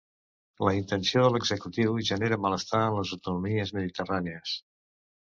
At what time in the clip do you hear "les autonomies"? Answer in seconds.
3.03-3.79